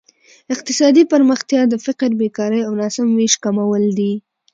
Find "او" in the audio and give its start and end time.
2.67-2.71